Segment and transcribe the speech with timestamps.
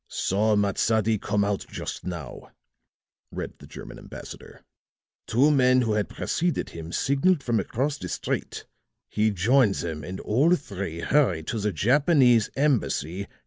[0.09, 2.49] "Saw Matsadi come out just now,"
[3.31, 4.63] read the German ambassador.
[5.27, 8.65] "Two men who had preceded him signaled from across the street.
[9.11, 13.27] He joined them and all three hurried to the Japanese Embassy.